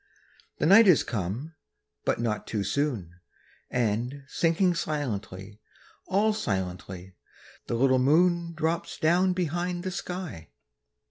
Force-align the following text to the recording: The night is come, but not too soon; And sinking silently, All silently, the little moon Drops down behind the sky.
The 0.57 0.65
night 0.65 0.87
is 0.87 1.03
come, 1.03 1.53
but 2.05 2.19
not 2.19 2.47
too 2.47 2.63
soon; 2.63 3.17
And 3.69 4.23
sinking 4.27 4.73
silently, 4.73 5.61
All 6.07 6.33
silently, 6.33 7.13
the 7.67 7.75
little 7.75 7.99
moon 7.99 8.55
Drops 8.55 8.97
down 8.97 9.33
behind 9.33 9.83
the 9.83 9.91
sky. 9.91 10.49